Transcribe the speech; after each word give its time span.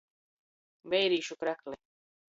Veirīšu 0.95 1.37
krakli. 1.45 1.81